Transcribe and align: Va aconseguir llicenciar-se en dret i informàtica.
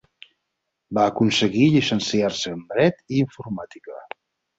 Va 0.97 1.01
aconseguir 1.09 1.67
llicenciar-se 1.75 2.53
en 2.55 2.63
dret 2.73 3.05
i 3.17 3.21
informàtica. 3.27 4.01